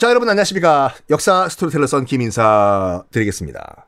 자, 0.00 0.08
여러분 0.08 0.30
안녕하십니까. 0.30 0.94
역사 1.10 1.46
스토리텔러 1.46 1.86
썬킴 1.86 2.06
인사 2.06 3.04
드리겠습니다. 3.10 3.86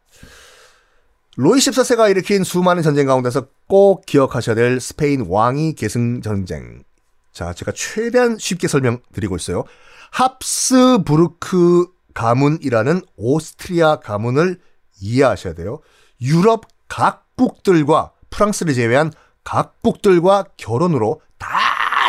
루이 1.37 1.59
14세가 1.59 2.11
일으킨 2.11 2.45
수많은 2.45 2.83
전쟁 2.83 3.07
가운데서 3.07 3.47
꼭 3.67 4.05
기억하셔야 4.05 4.55
될 4.55 4.79
스페인 4.79 5.25
왕위 5.27 5.73
계승 5.73 6.21
전쟁. 6.21 6.83
자, 7.33 7.55
제가 7.55 7.73
최대한 7.75 8.37
쉽게 8.37 8.69
설명드리고 8.69 9.37
있어요. 9.37 9.65
합스부르크 10.11 11.87
가문이라는 12.13 13.01
오스트리아 13.17 14.01
가문을 14.01 14.61
이해하셔야 15.01 15.55
돼요. 15.55 15.81
유럽 16.21 16.67
각국들과 16.89 18.13
프랑스를 18.29 18.75
제외한 18.75 19.15
각국들과 19.45 20.45
결혼으로 20.59 21.23
다 21.39 21.49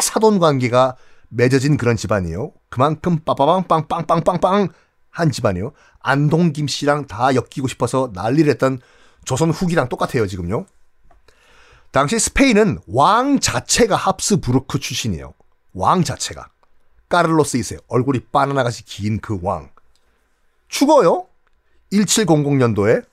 사돈 0.01 0.39
관계가 0.39 0.97
맺어진 1.29 1.77
그런 1.77 1.95
집안이에요. 1.95 2.51
그만큼 2.73 3.19
빠바방 3.19 3.67
빵빵빵빵빵 3.67 4.69
한 5.11 5.31
집안이에요. 5.31 5.73
안동 5.99 6.53
김 6.53 6.67
씨랑 6.67 7.05
다 7.05 7.35
엮이고 7.35 7.67
싶어서 7.67 8.09
난리를 8.15 8.49
했던 8.49 8.81
조선 9.25 9.51
후기랑 9.51 9.89
똑같아요, 9.89 10.25
지금요. 10.25 10.65
당시 11.91 12.17
스페인은 12.17 12.79
왕 12.87 13.39
자체가 13.39 13.95
합스부르크 13.95 14.79
출신이에요. 14.79 15.35
왕 15.75 16.03
자체가. 16.03 16.49
까를로스 17.09 17.59
2세, 17.59 17.83
얼굴이 17.89 18.21
바나나같이 18.31 18.85
긴 18.85 19.19
그 19.21 19.37
왕. 19.43 19.69
죽어요. 20.67 21.27
1700년도에 21.91 23.05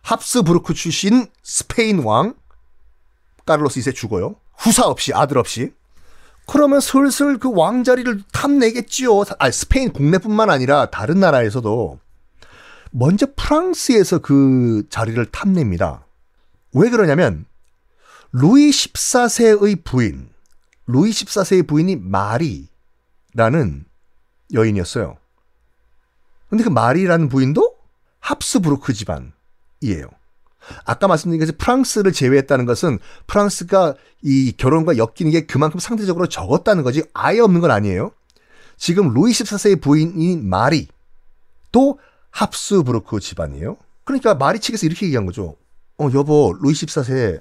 합스부르크 0.00 0.72
출신 0.72 1.26
스페인 1.42 1.98
왕 1.98 2.32
까를로스 3.44 3.78
2세 3.80 3.94
죽어요. 3.94 4.36
후사 4.56 4.86
없이 4.86 5.12
아들 5.12 5.36
없이. 5.36 5.74
그러면 6.46 6.80
슬슬 6.80 7.38
그 7.38 7.50
왕자리를 7.52 8.22
탐내겠지요. 8.32 9.24
아, 9.38 9.50
스페인 9.50 9.92
국내뿐만 9.92 10.50
아니라 10.50 10.86
다른 10.90 11.20
나라에서도 11.20 11.98
먼저 12.90 13.26
프랑스에서 13.36 14.18
그 14.18 14.84
자리를 14.90 15.24
탐냅니다. 15.26 16.04
왜 16.74 16.90
그러냐면 16.90 17.46
루이 18.32 18.70
14세의 18.70 19.84
부인, 19.84 20.28
루이 20.86 21.10
14세의 21.10 21.66
부인이 21.66 21.96
마리라는 21.96 23.84
여인이었어요. 24.52 25.16
근데 26.48 26.64
그 26.64 26.68
마리라는 26.68 27.28
부인도 27.28 27.76
합스부르크 28.20 28.92
집안이에요. 28.92 30.08
아까 30.84 31.08
말씀드린 31.08 31.40
것이 31.40 31.52
프랑스를 31.52 32.12
제외했다는 32.12 32.66
것은 32.66 32.98
프랑스가 33.26 33.94
이 34.22 34.52
결혼과 34.56 34.96
엮이는 34.96 35.32
게 35.32 35.46
그만큼 35.46 35.80
상대적으로 35.80 36.26
적었다는 36.26 36.82
거지 36.82 37.02
아예 37.14 37.40
없는 37.40 37.60
건 37.60 37.70
아니에요. 37.70 38.12
지금 38.76 39.12
루이 39.12 39.32
14세의 39.32 39.80
부인인 39.80 40.48
마리 40.48 40.88
또 41.70 41.98
합스부르크 42.30 43.20
집안이에요. 43.20 43.76
그러니까 44.04 44.34
마리 44.34 44.58
측에서 44.60 44.86
이렇게 44.86 45.06
얘기한 45.06 45.26
거죠. 45.26 45.56
어 45.98 46.08
여보 46.14 46.54
루이 46.60 46.72
14세 46.72 47.40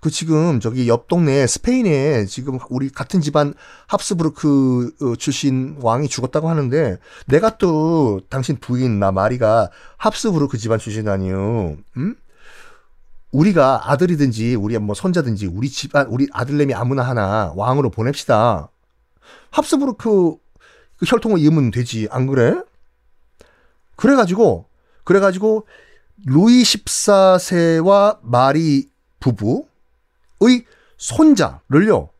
그 0.00 0.10
지금 0.10 0.60
저기 0.60 0.88
옆 0.88 1.08
동네 1.08 1.46
스페인에 1.46 2.24
지금 2.24 2.58
우리 2.70 2.88
같은 2.88 3.20
집안 3.20 3.52
합스부르크 3.86 4.92
어, 5.02 5.16
출신 5.16 5.76
왕이 5.80 6.08
죽었다고 6.08 6.48
하는데 6.48 6.98
내가 7.26 7.58
또 7.58 8.22
당신 8.30 8.56
부인 8.56 8.98
나 8.98 9.12
마리가 9.12 9.70
합스부르크 9.98 10.56
집안 10.56 10.78
출신 10.78 11.06
아니요. 11.08 11.76
음? 11.98 12.16
우리가 13.30 13.90
아들이든지 13.90 14.54
우리 14.54 14.76
뭐 14.78 14.94
손자든지 14.94 15.46
우리 15.46 15.68
집안 15.68 16.06
우리 16.06 16.26
아들내미 16.32 16.72
아무나 16.74 17.02
하나 17.02 17.52
왕으로 17.54 17.90
보냅시다. 17.90 18.70
합스부르크 19.50 20.36
그 20.96 21.06
혈통을 21.06 21.38
이으면 21.40 21.70
되지 21.70 22.08
안 22.10 22.26
그래? 22.26 22.60
그래가지고 23.96 24.66
그래가지고 25.04 25.66
루이 26.24 26.62
14세와 26.62 28.18
마리 28.22 28.88
부부 29.20 29.56
의 29.56 29.69
손자를요, 30.96 32.10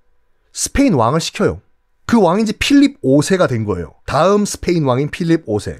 스페인 0.52 0.94
왕을 0.94 1.20
시켜요. 1.20 1.60
그 2.06 2.20
왕인지 2.20 2.54
필립 2.54 3.00
5세가 3.02 3.48
된 3.48 3.64
거예요. 3.64 3.94
다음 4.06 4.44
스페인 4.44 4.84
왕인 4.84 5.10
필립 5.10 5.46
5세. 5.46 5.78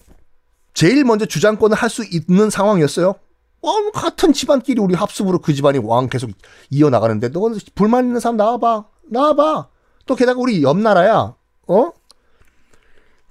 제일 0.74 1.04
먼저 1.04 1.26
주장권을 1.26 1.76
할 1.76 1.90
수 1.90 2.04
있는 2.04 2.50
상황이었어요. 2.50 3.14
어, 3.62 3.90
같은 3.92 4.32
집안끼리 4.32 4.80
우리 4.80 4.94
합숙으로 4.94 5.40
그 5.40 5.52
집안이 5.52 5.78
왕 5.78 6.08
계속 6.08 6.30
이어나가는데, 6.70 7.30
너 7.30 7.50
불만 7.74 8.04
있는 8.06 8.20
사람 8.20 8.36
나와봐. 8.36 8.84
나와봐. 9.10 9.68
또 10.06 10.14
게다가 10.14 10.40
우리 10.40 10.62
옆 10.62 10.78
나라야. 10.78 11.34
어? 11.66 11.92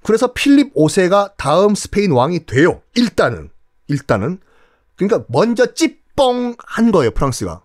그래서 0.03 0.33
필립 0.33 0.73
5세가 0.75 1.33
다음 1.37 1.75
스페인 1.75 2.11
왕이 2.11 2.45
돼요. 2.45 2.81
일단은. 2.95 3.49
일단은. 3.87 4.39
그러니까 4.95 5.25
먼저 5.29 5.73
찌뻥 5.73 6.55
한 6.59 6.91
거예요, 6.91 7.11
프랑스가. 7.11 7.63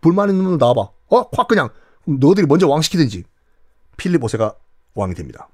불만 0.00 0.30
있는 0.30 0.44
분 0.44 0.58
나와봐. 0.58 0.80
어? 0.80 1.28
확 1.32 1.48
그냥 1.48 1.68
너희들이 2.06 2.46
먼저 2.46 2.68
왕 2.68 2.82
시키든지. 2.82 3.24
필립 3.96 4.20
5세가 4.22 4.56
왕이 4.94 5.14
됩니다. 5.14 5.48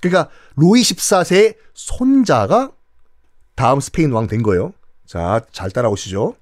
그러니까 0.00 0.30
로이 0.56 0.82
14세의 0.82 1.56
손자가 1.74 2.72
다음 3.54 3.80
스페인 3.80 4.12
왕 4.12 4.26
된 4.26 4.42
거예요. 4.42 4.72
자, 5.06 5.40
잘 5.52 5.70
따라오시죠. 5.70 6.36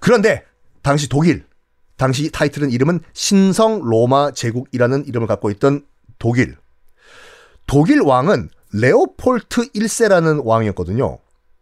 그런데 0.00 0.44
당시 0.82 1.08
독일, 1.08 1.46
당시 1.96 2.30
타이틀은 2.30 2.70
이름은 2.70 3.00
신성 3.12 3.82
로마 3.82 4.32
제국이라는 4.32 5.06
이름을 5.06 5.28
갖고 5.28 5.50
있던 5.50 5.86
독일. 6.18 6.56
독일 7.66 8.00
왕은 8.00 8.50
레오폴트 8.72 9.70
1세라는 9.72 10.44
왕이었거든요. 10.44 11.18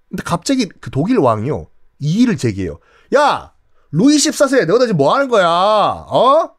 근데 0.09 0.22
갑자기 0.25 0.67
그 0.81 0.91
독일 0.91 1.19
왕이요. 1.19 1.67
이의를 1.99 2.37
제기해요. 2.37 2.78
야! 3.15 3.53
루이 3.93 4.17
14세, 4.17 4.67
너희들 4.67 4.89
지금 4.89 4.99
뭐 4.99 5.15
하는 5.15 5.28
거야? 5.28 5.47
어? 5.49 6.55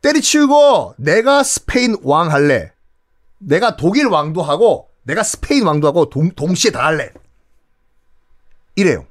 때리치우고, 0.00 0.94
내가 0.98 1.42
스페인 1.42 1.96
왕 2.02 2.30
할래. 2.30 2.72
내가 3.38 3.76
독일 3.76 4.06
왕도 4.06 4.42
하고, 4.42 4.88
내가 5.02 5.22
스페인 5.22 5.64
왕도 5.64 5.86
하고, 5.88 6.08
동, 6.08 6.30
동시에 6.30 6.70
다 6.70 6.84
할래. 6.84 7.12
이래요. 8.76 9.06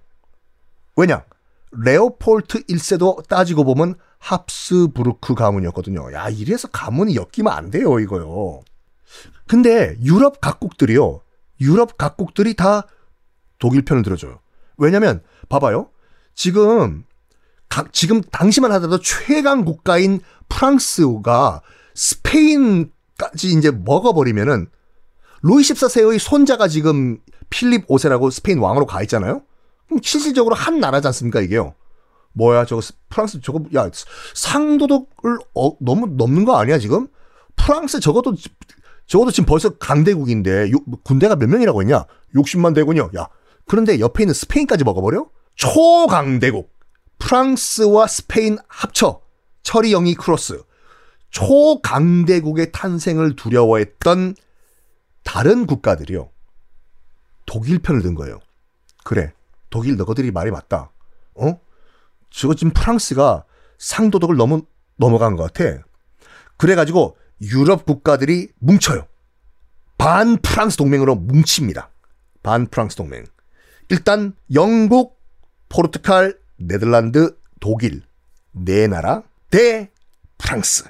왜냐? 0.95 1.23
레오폴트 1.71 2.65
1세도 2.65 3.27
따지고 3.27 3.63
보면 3.63 3.95
합스부르크 4.19 5.35
가문이었거든요. 5.35 6.13
야, 6.13 6.29
이래서 6.29 6.67
가문이 6.67 7.15
엮이면 7.15 7.51
안 7.51 7.71
돼요, 7.71 7.99
이거요. 7.99 8.61
근데 9.47 9.97
유럽 10.01 10.39
각국들이요. 10.39 11.21
유럽 11.61 11.97
각국들이 11.97 12.55
다 12.55 12.87
독일 13.59 13.83
편을 13.83 14.03
들어줘요. 14.03 14.39
왜냐면, 14.77 15.21
봐봐요. 15.49 15.89
지금 16.33 17.03
지금 17.91 18.21
당시만 18.21 18.71
하더라도 18.73 18.99
최강 19.01 19.63
국가인 19.63 20.19
프랑스가 20.49 21.61
스페인까지 21.95 23.49
이제 23.57 23.71
먹어버리면은 23.71 24.67
루이 25.43 25.61
14세의 25.63 26.19
손자가 26.19 26.67
지금 26.67 27.19
필립 27.49 27.87
5세라고 27.87 28.31
스페인 28.31 28.59
왕으로 28.59 28.85
가 28.85 29.01
있잖아요. 29.03 29.41
그럼 29.87 30.01
실질적으로 30.03 30.55
한 30.55 30.79
나라지 30.79 31.07
않습니까 31.07 31.41
이게요. 31.41 31.73
뭐야 32.33 32.65
저거 32.65 32.81
프랑스 33.09 33.41
저거 33.41 33.61
야 33.75 33.89
상도덕을 34.33 35.39
어, 35.55 35.77
너무 35.79 36.07
넘는 36.07 36.45
거 36.45 36.57
아니야 36.57 36.77
지금? 36.77 37.07
프랑스 37.55 37.99
저것도 37.99 38.35
저것도 39.05 39.31
지금 39.31 39.45
벌써 39.45 39.69
강대국인데 39.77 40.71
요, 40.71 40.77
군대가 41.03 41.35
몇 41.35 41.49
명이라고 41.49 41.81
했냐? 41.81 42.05
60만 42.35 42.73
대군요. 42.73 43.09
야 43.17 43.27
그런데 43.67 43.99
옆에 43.99 44.23
있는 44.23 44.33
스페인까지 44.33 44.83
먹어버려? 44.83 45.27
초강대국. 45.55 46.70
프랑스와 47.31 48.07
스페인 48.07 48.57
합쳐 48.67 49.21
철이 49.63 49.91
영이 49.91 50.15
크로스 50.15 50.63
초강대국의 51.29 52.73
탄생을 52.73 53.37
두려워했던 53.37 54.35
다른 55.23 55.65
국가들이요. 55.65 56.29
독일 57.45 57.79
편을 57.79 58.01
든 58.01 58.15
거예요. 58.15 58.41
그래. 59.05 59.31
독일 59.69 59.95
너희들이 59.95 60.31
말이 60.31 60.51
맞다. 60.51 60.91
어? 61.35 61.57
저거 62.29 62.53
지금 62.53 62.73
프랑스가 62.73 63.45
상도덕을 63.77 64.35
너무 64.35 64.65
넘어간 64.97 65.37
것 65.37 65.53
같아. 65.53 65.85
그래가지고 66.57 67.15
유럽 67.43 67.85
국가들이 67.85 68.49
뭉쳐요. 68.59 69.07
반 69.97 70.35
프랑스 70.35 70.75
동맹으로 70.75 71.15
뭉칩니다. 71.15 71.91
반 72.43 72.67
프랑스 72.67 72.97
동맹. 72.97 73.23
일단 73.87 74.33
영국, 74.53 75.17
포르투갈, 75.69 76.40
네덜란드, 76.67 77.35
독일 77.59 78.03
네 78.51 78.87
나라 78.87 79.23
대 79.49 79.89
프랑스. 80.37 80.85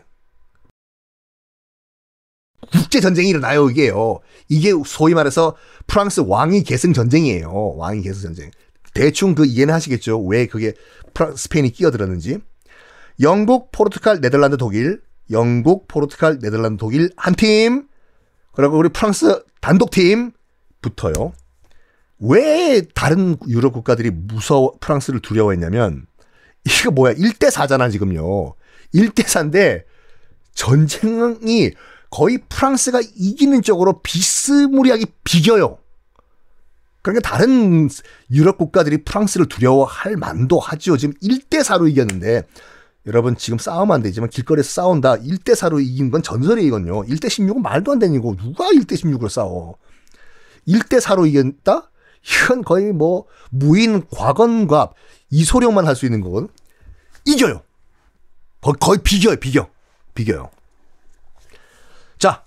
국제 2.71 3.01
전쟁이 3.01 3.29
일어나요 3.29 3.69
이게요. 3.69 4.19
이게 4.47 4.71
소위 4.85 5.13
말해서 5.13 5.55
프랑스 5.87 6.21
왕위 6.25 6.63
계승 6.63 6.93
전쟁이에요. 6.93 7.75
왕위 7.75 8.01
계승 8.01 8.33
전쟁. 8.33 8.51
대충 8.93 9.35
그 9.35 9.45
이해는 9.45 9.73
하시겠죠. 9.73 10.21
왜 10.25 10.47
그게 10.47 10.73
프랑, 11.13 11.35
스페인이 11.35 11.71
끼어들었는지. 11.71 12.39
영국, 13.19 13.71
포르투갈, 13.71 14.21
네덜란드, 14.21 14.57
독일. 14.57 15.01
영국, 15.29 15.87
포르투갈, 15.87 16.39
네덜란드, 16.39 16.77
독일 16.77 17.11
한 17.15 17.35
팀. 17.35 17.87
그리고 18.53 18.77
우리 18.77 18.89
프랑스 18.89 19.43
단독 19.61 19.91
팀 19.91 20.31
붙어요. 20.81 21.33
왜 22.21 22.81
다른 22.93 23.35
유럽 23.47 23.73
국가들이 23.73 24.11
무서워 24.11 24.73
프랑스를 24.79 25.19
두려워했냐면 25.21 26.05
이거 26.65 26.91
뭐야 26.91 27.15
1대 27.15 27.51
4잖아 27.51 27.91
지금요. 27.91 28.53
1대 28.93 29.23
4인데 29.23 29.83
전쟁이 30.53 31.71
거의 32.11 32.39
프랑스가 32.47 33.01
이기는 33.15 33.61
쪽으로 33.63 34.01
비스무리하게 34.01 35.05
비겨요. 35.23 35.79
그러니까 37.01 37.27
다른 37.27 37.89
유럽 38.29 38.57
국가들이 38.59 39.03
프랑스를 39.03 39.47
두려워할 39.47 40.15
만도 40.17 40.59
하죠. 40.59 40.97
지금 40.97 41.15
1대 41.23 41.61
4로 41.63 41.89
이겼는데 41.89 42.43
여러분 43.07 43.35
지금 43.35 43.57
싸우면 43.57 43.95
안 43.95 44.03
되지만 44.03 44.29
길거리에서 44.29 44.69
싸운다 44.69 45.17
1대 45.17 45.55
4로 45.55 45.83
이긴 45.83 46.11
건 46.11 46.21
전설이거든요. 46.21 47.03
1대 47.05 47.25
16은 47.25 47.61
말도 47.61 47.93
안 47.93 47.99
되는 47.99 48.21
거 48.21 48.35
누가 48.35 48.67
1대 48.67 48.93
16으로 48.93 49.29
싸워. 49.29 49.77
1대 50.67 51.01
4로 51.01 51.27
이겼다? 51.27 51.90
이건 52.23 52.63
거의 52.63 52.91
뭐 52.93 53.25
무인 53.49 54.07
과건과 54.09 54.91
이소룡만 55.29 55.87
할 55.87 55.95
수 55.95 56.05
있는 56.05 56.21
건 56.21 56.49
이겨요. 57.25 57.61
거의, 58.61 58.75
거의 58.79 58.99
비겨요, 59.03 59.35
비겨. 59.37 59.69
비겨요. 60.13 60.49
자, 62.19 62.45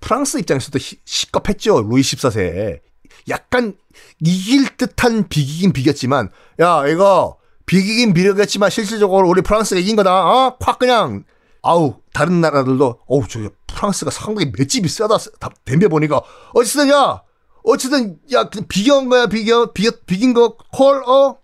프랑스 0.00 0.38
입장에서도 0.38 0.78
시, 0.78 0.98
시겁했죠. 1.04 1.82
루이 1.82 2.00
14세. 2.02 2.80
약간 3.28 3.76
이길 4.20 4.76
듯한 4.76 5.28
비기긴 5.28 5.72
비겼지만, 5.72 6.30
야, 6.60 6.86
이거 6.88 7.38
비기긴 7.66 8.12
비겼지만 8.12 8.70
실질적으로 8.70 9.28
우리 9.28 9.42
프랑스가 9.42 9.80
이긴 9.80 9.96
거다. 9.96 10.12
어? 10.12 10.56
콱 10.58 10.78
그냥 10.78 11.24
아우 11.62 11.94
다른 12.12 12.40
나라들도 12.40 13.00
어우 13.06 13.28
저 13.28 13.38
프랑스가 13.68 14.10
상당히 14.10 14.50
맷집이 14.56 14.88
세다 14.88 15.16
덤벼 15.64 15.88
보니까 15.88 16.20
어쨌든 16.54 16.90
야 16.90 17.22
어쨌든 17.64 18.18
야 18.32 18.48
비긴 18.50 19.08
거야 19.08 19.26
비겨 19.26 19.72
비 19.72 19.90
비긴 20.06 20.34
거 20.34 20.56
콜 20.72 21.02
어 21.06 21.36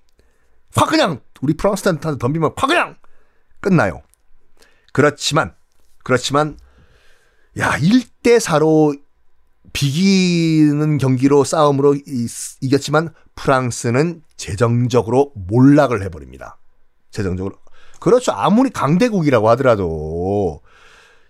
확 0.77 0.91
그냥 0.91 1.21
우리 1.41 1.55
프랑스한테 1.55 2.19
덤비면 2.19 2.53
확 2.57 2.67
그냥 2.67 2.97
끝나요. 3.61 4.03
그렇지만 4.93 5.55
그렇지만 6.05 6.59
야 7.59 7.73
1대 7.79 8.39
4로 8.41 9.01
비기는 9.73 10.99
경기로 10.99 11.45
싸움으로 11.45 11.95
이겼지만 12.61 13.15
프랑스는 13.35 14.23
재정적으로 14.37 15.33
몰락을 15.35 16.03
해버립니다. 16.03 16.59
재정적으로. 17.11 17.57
그렇죠. 18.01 18.33
아무리 18.33 18.71
강대국이라고 18.71 19.49
하더라도 19.51 20.63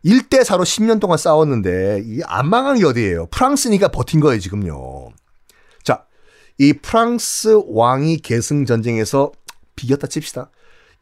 1대 0.05 0.43
4로 0.43 0.63
10년 0.63 1.01
동안 1.01 1.19
싸웠는데 1.19 2.03
이게 2.05 2.23
안 2.27 2.49
망한 2.49 2.79
게 2.79 2.85
어디예요. 2.85 3.27
프랑스니까 3.27 3.89
버틴 3.89 4.21
거예요, 4.21 4.41
지금요. 4.41 5.11
자, 5.83 6.05
이 6.59 6.73
프랑스 6.73 7.61
왕이 7.67 8.19
계승 8.19 8.65
전쟁에서 8.65 9.33
비겼다 9.77 10.07
칩시다. 10.07 10.51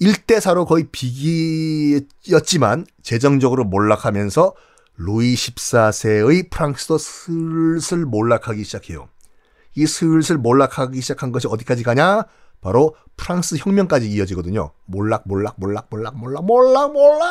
1대 0.01 0.39
4로 0.39 0.67
거의 0.67 0.87
비기였지만 0.93 2.87
재정적으로 3.03 3.65
몰락하면서 3.65 4.55
루이 4.99 5.35
14세의 5.35 6.51
프랑스도 6.51 6.99
슬슬 6.99 8.05
몰락하기 8.05 8.65
시작해요. 8.65 9.09
이 9.75 9.87
슬슬 9.87 10.39
몰락하기 10.39 11.01
시작한 11.01 11.33
것이 11.33 11.49
어디까지 11.49 11.83
가냐? 11.83 12.25
바로 12.63 12.97
프랑스 13.17 13.57
혁명까지 13.59 14.11
이어지거든요. 14.11 14.73
몰락, 14.87 15.25
몰락, 15.27 15.57
몰락, 15.59 15.87
몰락, 15.91 16.17
몰락, 16.17 16.45
몰락, 16.45 16.93
몰락 16.93 17.31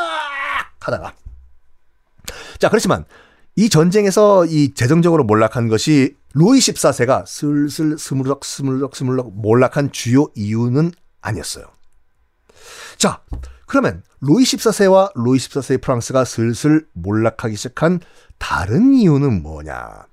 하다가. 0.80 1.14
자, 2.60 2.70
그렇지만 2.70 3.06
이 3.56 3.70
전쟁에서 3.70 4.46
이 4.46 4.74
재정적으로 4.74 5.24
몰락한 5.24 5.70
것이 5.70 6.16
루이 6.34 6.60
14세가 6.60 7.26
슬슬 7.26 7.98
스물럭, 7.98 8.44
스물럭, 8.44 8.96
스물럭 8.96 9.32
몰락한 9.34 9.92
주요 9.92 10.28
이유는 10.36 10.92
아니었어요. 11.22 11.66
자, 12.98 13.22
그러면 13.66 14.04
루이 14.22 14.44
14세와 14.44 15.12
루이 15.16 15.38
14세의 15.38 15.82
프랑스가 15.82 16.26
슬슬 16.26 16.86
몰락하기 16.94 17.56
시작한 17.56 18.00
다른 18.38 18.94
이유는 18.94 19.42
뭐냐? 19.42 20.08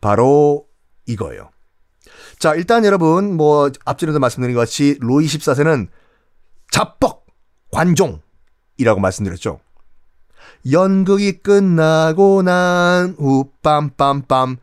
바로 0.00 0.66
이거예요. 1.06 1.50
자, 2.38 2.54
일단 2.54 2.84
여러분, 2.84 3.36
뭐, 3.36 3.70
앞전에도 3.84 4.18
말씀드린 4.18 4.54
것 4.54 4.60
같이 4.60 4.98
루이 5.00 5.26
14세는 5.26 5.88
잡벅 6.70 7.26
관종이라고 7.72 9.00
말씀드렸죠. 9.00 9.60
연극이 10.70 11.32
끝나고 11.42 12.42
난 12.42 13.14
후 13.18 13.46
빰빰빰 13.62 14.56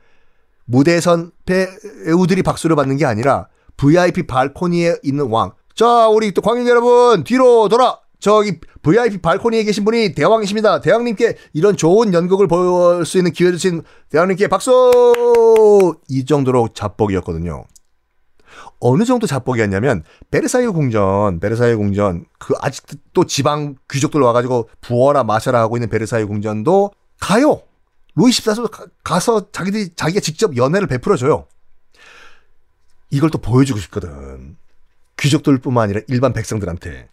무대선 0.65 1.31
배우들이 1.45 2.41
박수를 2.43 2.75
받는 2.75 2.97
게 2.97 3.05
아니라 3.05 3.47
VIP 3.77 4.23
발코니에 4.27 4.97
있는 5.03 5.27
왕. 5.29 5.51
자, 5.75 6.07
우리 6.07 6.33
또 6.33 6.41
광인 6.41 6.67
여러분, 6.67 7.23
뒤로 7.23 7.67
돌아! 7.67 7.97
저기 8.19 8.59
VIP 8.81 9.17
발코니에 9.17 9.63
계신 9.65 9.83
분이 9.83 10.13
대왕이십니다. 10.13 10.79
대왕님께 10.79 11.35
이런 11.53 11.75
좋은 11.75 12.13
연극을 12.13 12.47
볼 12.47 13.05
수 13.05 13.17
있는 13.17 13.31
기회 13.33 13.51
주신 13.51 13.81
대왕님께 14.09 14.47
박수! 14.47 15.97
이 16.07 16.23
정도로 16.25 16.69
잡복이었거든요. 16.73 17.65
어느 18.85 19.05
정도 19.05 19.27
잡복이었냐면 19.27 20.03
베르사유 20.29 20.73
궁전, 20.73 21.39
베르사유 21.39 21.77
궁전 21.77 22.25
그 22.37 22.53
아직도 22.59 23.25
지방 23.25 23.75
귀족들 23.89 24.19
와가지고 24.19 24.69
부어라 24.81 25.23
마셔라 25.23 25.59
하고 25.61 25.77
있는 25.77 25.87
베르사유 25.89 26.27
궁전도 26.27 26.91
가요. 27.19 27.61
루이 28.15 28.29
14세 28.29 28.69
가서 29.03 29.51
자기들이 29.51 29.95
자기가 29.95 30.19
직접 30.19 30.57
연애를 30.57 30.87
베풀어줘요. 30.87 31.47
이걸 33.09 33.29
또 33.29 33.37
보여주고 33.37 33.79
싶거든. 33.79 34.57
귀족들뿐만 35.17 35.85
아니라 35.85 36.01
일반 36.07 36.33
백성들한테. 36.33 37.07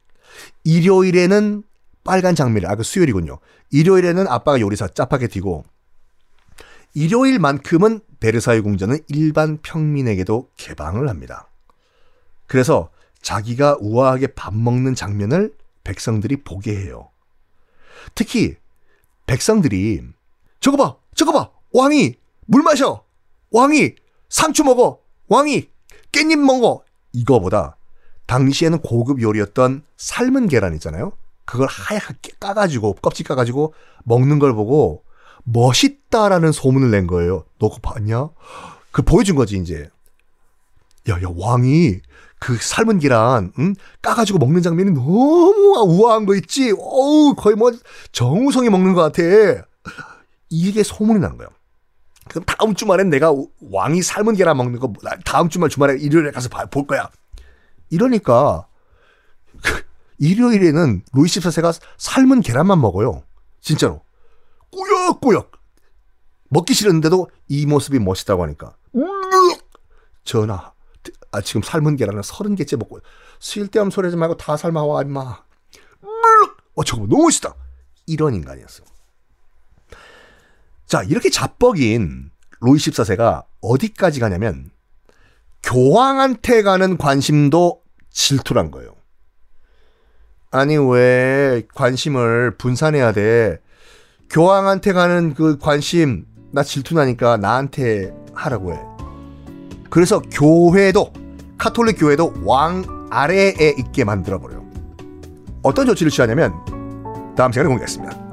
일요일에는 0.64 1.62
빨간 2.02 2.34
장미를, 2.34 2.68
아, 2.68 2.74
그 2.74 2.82
수요일이군요. 2.82 3.38
일요일에는 3.70 4.26
아빠가 4.26 4.58
요리사 4.58 4.88
짜파게티고, 4.88 5.64
일요일만큼은 6.94 8.00
베르사유 8.18 8.62
궁전은 8.62 9.00
일반 9.08 9.58
평민에게도 9.58 10.50
개방을 10.56 11.08
합니다. 11.08 11.49
그래서 12.50 12.90
자기가 13.22 13.76
우아하게 13.78 14.34
밥 14.34 14.52
먹는 14.52 14.96
장면을 14.96 15.54
백성들이 15.84 16.42
보게 16.42 16.76
해요. 16.76 17.08
특히 18.16 18.56
백성들이 19.26 20.02
저거 20.58 20.76
봐, 20.76 20.96
저거 21.14 21.32
봐, 21.32 21.50
왕이 21.72 22.16
물 22.46 22.64
마셔, 22.64 23.04
왕이 23.52 23.94
상추 24.28 24.64
먹어, 24.64 24.98
왕이 25.28 25.68
깻잎 26.10 26.40
먹어 26.40 26.82
이거보다 27.12 27.76
당시에는 28.26 28.80
고급 28.80 29.22
요리였던 29.22 29.84
삶은 29.96 30.48
계란 30.48 30.74
있잖아요. 30.74 31.12
그걸 31.44 31.68
하얗게 31.68 32.32
까가지고 32.40 32.94
껍질 32.94 33.28
까가지고 33.28 33.74
먹는 34.02 34.40
걸 34.40 34.54
보고 34.54 35.04
멋있다라는 35.44 36.50
소문을 36.50 36.90
낸 36.90 37.06
거예요. 37.06 37.44
너 37.60 37.68
그거 37.68 37.80
봤냐? 37.80 38.30
그 38.90 39.02
보여준 39.02 39.36
거지 39.36 39.56
이제. 39.56 39.88
야야 41.08 41.28
왕이 41.36 42.00
그 42.40 42.56
삶은 42.56 42.98
계란 42.98 43.52
응? 43.58 43.74
까가지고 44.02 44.38
먹는 44.38 44.62
장면이 44.62 44.92
너무 44.92 45.74
우아한 45.86 46.26
거 46.26 46.34
있지. 46.34 46.72
어우 46.72 47.34
거의 47.36 47.54
뭐 47.54 47.70
정우성이 48.12 48.70
먹는 48.70 48.94
것 48.94 49.02
같아. 49.02 49.22
이게 50.48 50.82
소문이 50.82 51.20
난 51.20 51.36
거예요. 51.36 51.50
그럼 52.28 52.44
다음 52.46 52.74
주말엔 52.74 53.10
내가 53.10 53.32
왕이 53.60 54.02
삶은 54.02 54.36
계란 54.36 54.56
먹는 54.56 54.80
거 54.80 54.92
다음 55.24 55.48
주말 55.48 55.68
주말에 55.68 55.98
일요일에 55.98 56.30
가서 56.30 56.48
볼 56.48 56.86
거야. 56.86 57.10
이러니까 57.90 58.66
일요일에는 60.18 61.02
루이 61.12 61.26
14세가 61.26 61.78
삶은 61.98 62.40
계란만 62.40 62.80
먹어요. 62.80 63.22
진짜로. 63.60 64.02
꾸역꾸역. 64.70 65.52
먹기 66.48 66.72
싫었는데도 66.74 67.28
이 67.48 67.66
모습이 67.66 67.98
멋있다고 67.98 68.42
하니까. 68.44 68.76
전하, 70.24 70.72
아, 71.32 71.40
지금 71.40 71.62
삶은 71.62 71.96
계란을 71.96 72.22
서른 72.22 72.54
개째 72.54 72.76
먹고 72.76 73.00
쓸데없는 73.38 73.90
소리 73.90 74.06
하지 74.06 74.16
말고 74.16 74.36
다 74.36 74.56
삶아와 74.56 75.02
임마. 75.02 75.20
어 76.74 76.84
저거 76.84 77.06
너무 77.06 77.24
멋있다. 77.24 77.54
이런 78.06 78.34
인간이었어. 78.34 78.84
자 80.86 81.02
이렇게 81.02 81.30
자뻑인 81.30 82.30
로이 82.60 82.78
14세가 82.78 83.44
어디까지 83.60 84.20
가냐면 84.20 84.70
교황한테 85.62 86.62
가는 86.62 86.96
관심도 86.96 87.82
질투란 88.10 88.70
거예요. 88.70 88.96
아니 90.50 90.76
왜 90.76 91.62
관심을 91.74 92.56
분산해야 92.56 93.12
돼? 93.12 93.60
교황한테 94.30 94.92
가는 94.92 95.34
그 95.34 95.58
관심 95.58 96.26
나 96.52 96.62
질투나니까 96.62 97.36
나한테 97.36 98.12
하라고 98.34 98.72
해. 98.74 98.89
그래서 99.90 100.20
교회도 100.20 101.12
카톨릭 101.58 101.98
교회도 101.98 102.34
왕 102.44 102.84
아래에 103.10 103.74
있게 103.76 104.04
만들어 104.04 104.38
버려요. 104.38 104.64
어떤 105.62 105.86
조치를 105.86 106.10
취하냐면 106.10 106.54
다음 107.36 107.52
시간에 107.52 107.68
공개하겠습니다. 107.68 108.29